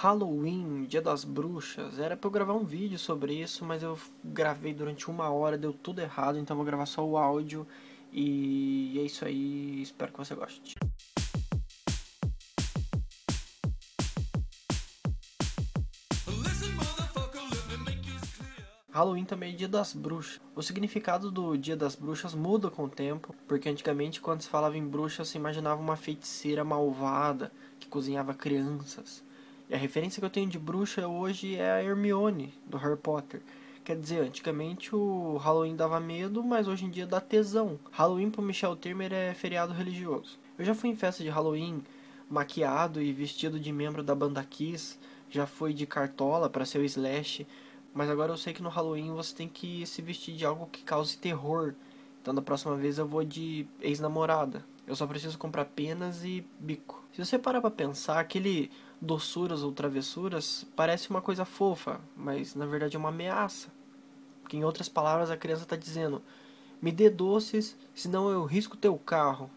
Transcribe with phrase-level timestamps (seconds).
[0.00, 4.72] Halloween, Dia das Bruxas, era pra eu gravar um vídeo sobre isso, mas eu gravei
[4.72, 7.66] durante uma hora, deu tudo errado, então vou gravar só o áudio.
[8.12, 10.76] E é isso aí, espero que você goste.
[18.92, 20.40] Halloween também é Dia das Bruxas.
[20.54, 24.78] O significado do Dia das Bruxas muda com o tempo, porque antigamente quando se falava
[24.78, 29.26] em bruxa se imaginava uma feiticeira malvada que cozinhava crianças.
[29.70, 33.42] E a referência que eu tenho de bruxa hoje é a Hermione, do Harry Potter.
[33.84, 37.78] Quer dizer, antigamente o Halloween dava medo, mas hoje em dia dá tesão.
[37.90, 40.38] Halloween pro Michel Temer é feriado religioso.
[40.58, 41.82] Eu já fui em festa de Halloween
[42.30, 44.98] maquiado e vestido de membro da banda Kiss,
[45.30, 47.46] já fui de cartola para ser o Slash,
[47.92, 50.82] mas agora eu sei que no Halloween você tem que se vestir de algo que
[50.82, 51.74] cause terror.
[52.22, 54.64] Então da próxima vez eu vou de ex-namorada.
[54.86, 57.04] Eu só preciso comprar penas e bico.
[57.12, 62.66] Se você parar pra pensar, aquele doçuras ou travessuras parece uma coisa fofa, mas na
[62.66, 63.68] verdade é uma ameaça.
[64.42, 66.22] Porque em outras palavras a criança está dizendo:
[66.80, 69.50] me dê doces, senão eu risco teu carro.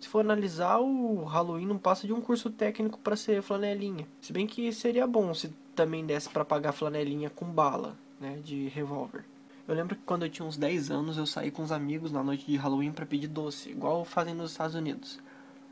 [0.00, 4.06] Se for analisar, o Halloween não passa de um curso técnico para ser flanelinha.
[4.20, 8.68] Se bem que seria bom se também desse para pagar flanelinha com bala, né, de
[8.68, 9.24] revólver.
[9.68, 12.22] Eu lembro que quando eu tinha uns 10 anos, eu saí com os amigos na
[12.22, 15.18] noite de Halloween para pedir doce, igual fazem nos Estados Unidos.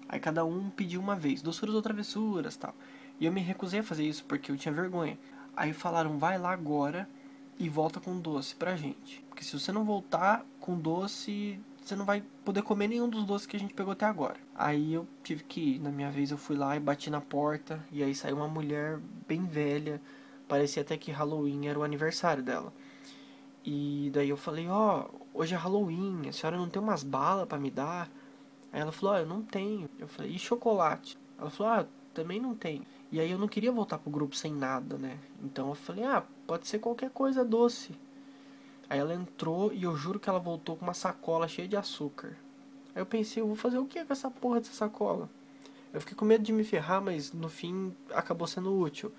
[0.09, 2.75] Aí cada um pediu uma vez, doçuras ou travessuras, tal.
[3.21, 5.19] E eu me recusei a fazer isso porque eu tinha vergonha.
[5.57, 7.09] Aí falaram: "Vai lá agora
[7.59, 9.23] e volta com doce pra gente.
[9.29, 13.47] Porque se você não voltar com doce, você não vai poder comer nenhum dos doces
[13.47, 14.37] que a gente pegou até agora.
[14.55, 15.79] Aí eu tive que ir.
[15.81, 17.85] Na minha vez eu fui lá e bati na porta.
[17.93, 20.01] E aí saiu uma mulher bem velha.
[20.49, 22.73] Parecia até que Halloween era o aniversário dela.
[23.65, 27.49] E daí eu falei, ó, oh, hoje é Halloween, a senhora não tem umas balas
[27.49, 28.11] para me dar?
[28.75, 29.89] Aí ela falou, oh, eu não tenho.
[30.01, 31.17] Eu falei, e chocolate?
[31.39, 32.85] Ela falou, ah, também não tenho.
[33.13, 35.17] E aí eu não queria voltar pro grupo sem nada, né?
[35.45, 37.95] Então eu falei, ah, pode ser qualquer coisa doce.
[38.91, 42.37] Aí ela entrou e eu juro que ela voltou com uma sacola cheia de açúcar.
[42.93, 45.31] Aí eu pensei, eu vou fazer o que com essa porra dessa sacola?
[45.93, 49.13] Eu fiquei com medo de me ferrar, mas no fim acabou sendo útil.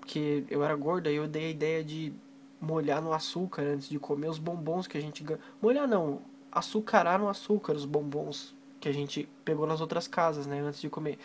[0.00, 2.12] Porque eu era gorda e eu dei a ideia de
[2.60, 5.40] molhar no açúcar antes de comer os bombons que a gente ganha.
[5.62, 6.20] Molhar não,
[6.52, 10.88] açucarar no açúcar os bombons que a gente pegou nas outras casas, né, antes de
[10.88, 11.18] comer.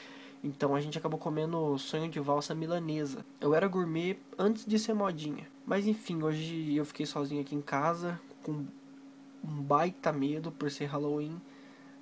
[0.44, 3.26] Então a gente acabou comendo sonho de valsa milanesa.
[3.40, 5.48] Eu era gourmet antes de ser modinha.
[5.66, 10.86] Mas enfim, hoje eu fiquei sozinho aqui em casa com um baita medo por ser
[10.86, 11.40] Halloween.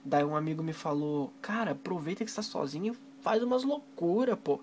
[0.03, 4.59] Daí um amigo me falou: "Cara, aproveita que está sozinho faz umas loucura, pô".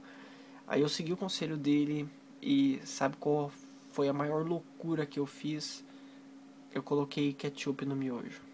[0.67, 2.09] Aí eu segui o conselho dele
[2.43, 3.53] e sabe qual
[3.93, 5.85] foi a maior loucura que eu fiz.
[6.75, 8.48] Eu coloquei ketchup no miojo.